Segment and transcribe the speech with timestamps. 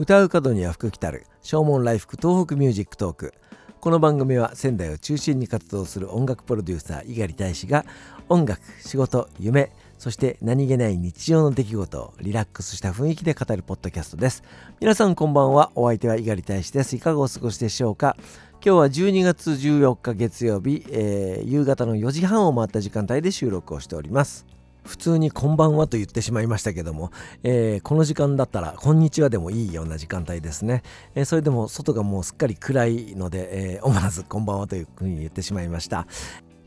[0.00, 1.26] 唱う門には福来たる。
[1.42, 3.34] 唱門来福 TOHOKU MUSIC TALK。
[3.80, 7.84] この番組は仙台を中心に活動する音楽プロデューサー猪狩大使が
[8.28, 14.44] 音楽仕事夢そして何気ない日常の出来事をリラックスした雰囲気で語るポッドキャストです。
[14.80, 15.72] 皆さんこんばんは。
[15.74, 16.94] お相手は猪狩大使です。
[16.94, 18.16] いかがお過ごしでしょうか？
[18.64, 24.46] 今日は12月14日月曜日、えー、夕方の4時半を回った時間帯で収録をしております。
[24.88, 27.10] 普通に「こんばんは」と言ってしまいましたけども、
[27.42, 30.82] えー、この時間だったら「こんにちは」でもいいような時間帯ですね、
[31.14, 36.06] えー、それでも外がもうすっかり暗いので、えー、思わず「こんばんは」というふうに言ってしまいました。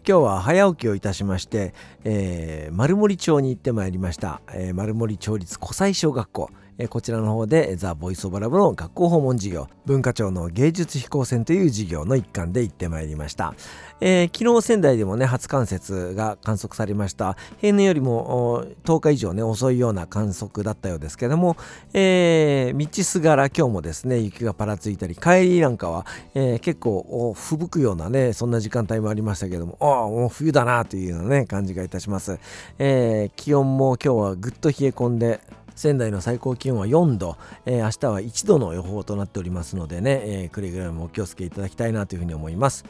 [0.08, 6.50] 今日は早起きをいたしまして、えー、丸森町に行ってまいりました、えー、丸森町立湖西小学校。
[6.90, 13.54] こちらの方でザ・ボイス・オブ・ラブの学校訪問事業文化庁の芸術飛行船という事業の一環で行ってまいりました、
[14.00, 17.38] えー、昨日仙台でもね初冠雪が観測されました。
[17.60, 21.58] 平年よりも10日以上ね遅いような観測だったようですけども、
[21.94, 32.40] えー、道すがら今日もですね雪がぱらついたり帰りなんかは、えー、結構吹雪くようなねそんな時間帯もありましたけどもああもう冬だなというようなね感じがいたします、
[32.80, 35.40] え、気温も今日はぐっと冷え込んで
[35.76, 42.86] 仙台の最高気温は4度、えー、明日は1度の予報となっておりますのでね、えー、くれぐれもお気をつけいただきたいなというふうに思います。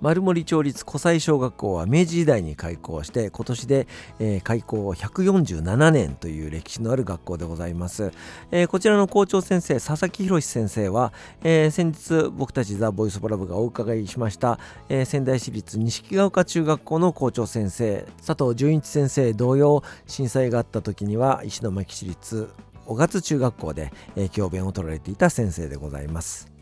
[0.00, 3.88] 丸森町立湖西小学校は明治時代に開校して今年で、
[4.20, 8.12] えー、開校147年という歴史のある学校でございます、
[8.52, 22.48] えー、こちらの校長先生佐々木博先生は、えー、先日僕たちザ・ボイス・ボラブがお伺いしました、えー、仙台市立錦ヶ丘中学校の校長先生佐藤純一先生同様震災があった時には石巻市立
[22.86, 26.57] 小勝中学校で、えー、教鞭を取られていた先生でございます。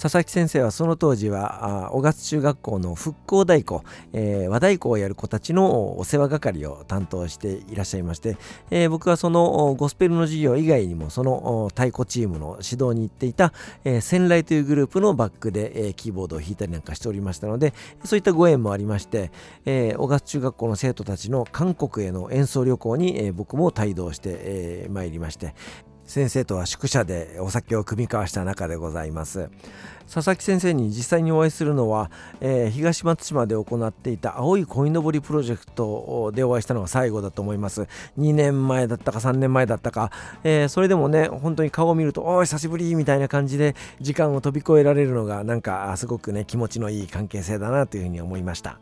[0.00, 3.80] 佐々木先生はその当時は小勝中学校の復興太鼓、
[4.14, 8.38] えー、和太鼓をやる子たちのお世話係を担当していらっしゃいまして、
[8.70, 13.52] えー、僕はそのゴスペルの授業以外にもその太鼓チームの指導に行っていた、
[13.84, 19.30] えー、仙来というグループのバックで、えー、キーボードを弾いたりなんかしておりましたのでそういったご縁もありまして、
[19.66, 25.54] えー、小勝中学校の生徒たちの韓国への演奏旅行に、えー、僕も帯同して、えー、りまして
[26.10, 29.48] 先生とは宿舎でお酒を酌み交わした中でございます。
[30.12, 32.10] 佐々木先生に実際にお会いするのは、
[32.40, 37.86] えー、東松島で行っていた青い鯉のぼりプロジェクトでお会いしたのが最後だと思います。
[38.18, 40.10] 2年前だったか3年前だったか、
[40.42, 48.80] えー、それでもね本当に顔を見るとお久しぶりみたいな感じで時間を飛び越えられるのがなんかすごくね気持ちのいい関係性だなというふうに思いました。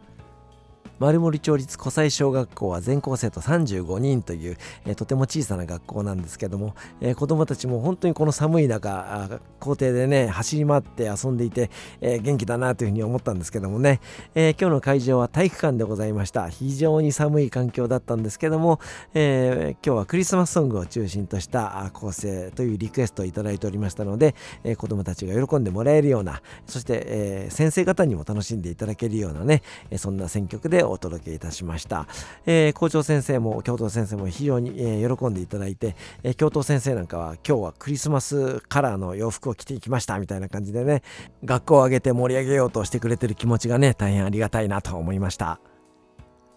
[0.98, 11.70] 丸森町立湖西小学校は全校生徒35人という、えー、とても小さな学校なんですけども、えー、子どもたちも本当にこの寒い中校庭でね走り回って遊んでいて、
[12.00, 14.00] えー、元気だなというふうに思ったんですけどもね、
[14.34, 16.48] え今日の会場は体育館でございました。
[16.48, 18.80] 非常に寒い環境だったんですけども、
[19.14, 24.34] え今日はクリスマスソングを中心とした構成というリクエストをいいておりましたので、
[24.64, 29.62] え子どもたちが喜んでもらえるようなそして、え先生方にも楽しんでいただけるようなね
[29.96, 32.06] そんな選曲でお届けいたしました、
[32.46, 41.02] えー、校長先生も教頭先生も非常に、えー、喜んでいただいて、えー、教頭先生なんかは今日はクリスマスカラーの洋服を着ていきましたみたいな感じでね
[41.44, 45.60] 学校を挙げて盛り上げようとしてくれてる気持ちがね大変ありがたいなと思いました。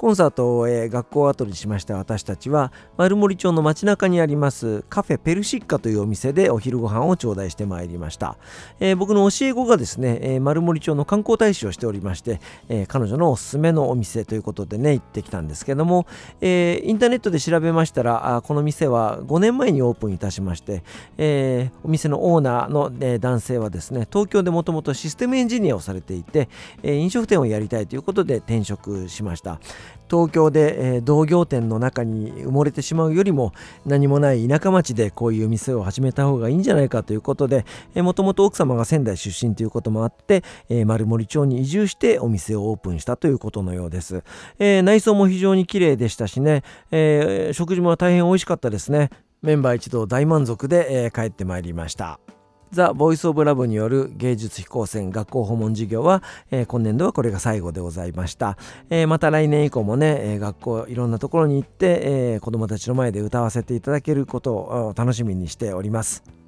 [0.01, 8.39] コンサートを終え学校を後にしました私たちは丸森町の街中にありますカフェペルシッカというお店でお昼ご飯を頂戴してまいりました、
[8.79, 16.07] えー、僕の教え子がですね、えー、丸森町の観光大使をしておりまして、えー、彼女のおすすめのお店ということでね行ってきたんですけども、
[16.41, 20.83] えインターネットで調べましたらあこの店は5年前にオープンいたしまして、
[21.19, 26.49] えお店のオーナーの、え男性はですね東京でもともとシステムエンジニアをされていて、
[26.81, 29.59] え飲食店をやりたいということで転職しました。
[30.09, 33.53] 東京で、えー、同業店の中に埋もれてしまうよりも
[33.85, 37.65] 何もない田舎町でこういう店を始めた方がいいんじゃないかということで
[37.95, 44.23] もともと奥様が仙台出身ということもあって、えー、丸森町に移住してお店をオープンしたということのようです、
[44.59, 49.09] えー、内装も非常に綺麗でしたしね、え、食事も大変美味しかったですね。
[49.41, 52.19] メンバー一同大満足で、え、帰ってまいりました。
[52.71, 58.57] ザ・ボイス・オブ・ラブによる芸術飛行船学校訪問事業は、えー、今年度はこれが最後でございました。
[58.89, 66.40] えー、また来年以降もね、えー、学校いろんなところに行って、えー、子どもたちの前で歌わせていただけることを楽しみにしております。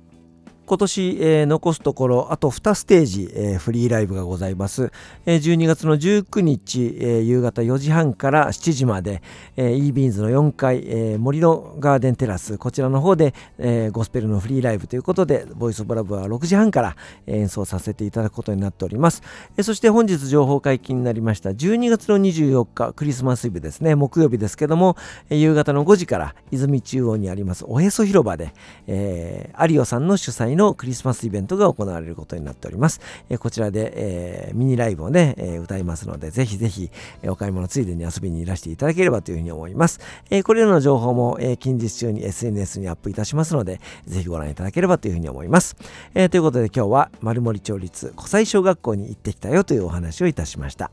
[0.65, 4.91] 今年、えー、残すところあと2ステージ、えー、フリーライブがございます、
[5.25, 9.21] えー、12月の19日、えー、夕方4時半から7時まで、
[9.57, 16.95] えー、e ビーンズの4階、えー、森のガーデンテラスこちらの方で、えー、ゴスペルのフリーライブということで Voice of Love は6時半から
[17.27, 19.21] 演奏させていただくことになっております、
[19.57, 23.95] えー、そして本日情報解禁になりました12月の24日クリスマスイブですね。
[23.95, 24.95] 木曜日ですけども、
[25.29, 28.53] えー、夕方の5時から泉中央にありますおへそ広場で、
[28.87, 33.01] えー、有オさんの主催ののクリスマスイベントが行われることになっております。
[33.29, 36.89] えこちらで、えミニライブをね、え歌いますので、ぜひぜひ、
[37.21, 39.99] えお買い物ついでに遊びにいらしていただければというふうに思います。
[40.29, 45.75] えこれらの情報も、え近日中に SNS にアップいたしますので、ぜひご覧いただければというふうに思います。
[46.15, 50.91] えということで今日は丸森町立湖西小学校に行ってきたよというお話をいたしました。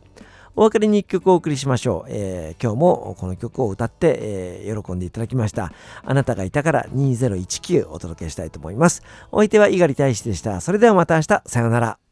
[0.56, 5.72] お別れに一曲お送りしましょう、えー、今日もこの曲を歌って、えー、喜んでいただきました。
[6.02, 9.02] あなたがいたから2019お届けしたいと思います。
[9.32, 10.60] お相手は猪狩大使でした。
[10.60, 11.42] それではまた明日。
[11.46, 12.09] さようなら。